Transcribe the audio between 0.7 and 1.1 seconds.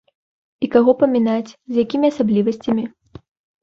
каго